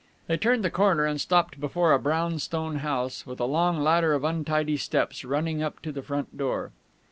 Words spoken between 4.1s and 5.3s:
of untidy steps